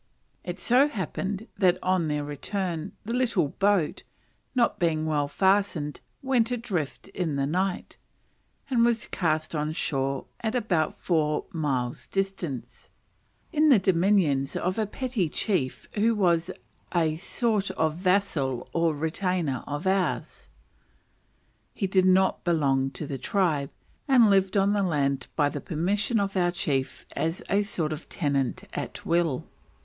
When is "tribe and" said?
23.19-24.31